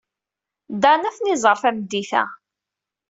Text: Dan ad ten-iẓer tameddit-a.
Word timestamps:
Dan 0.81 1.01
ad 1.07 1.13
ten-iẓer 1.15 1.57
tameddit-a. 1.61 2.23